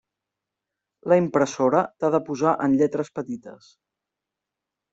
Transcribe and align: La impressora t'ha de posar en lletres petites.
La 1.13 1.17
impressora 1.19 1.83
t'ha 1.99 2.11
de 2.17 2.21
posar 2.31 2.55
en 2.67 2.75
lletres 2.81 3.15
petites. 3.21 3.71